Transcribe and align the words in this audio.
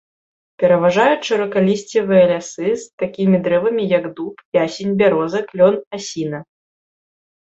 Пераважаюць 0.61 1.25
шырокалісцевыя 1.29 2.23
лясы 2.31 2.69
з 2.83 3.03
такімі 3.03 3.39
дрэвамі, 3.47 3.83
як 3.99 4.07
дуб, 4.19 4.33
ясень, 4.63 4.95
бяроза, 5.01 5.39
клён, 5.51 5.75
асіна. 5.99 6.39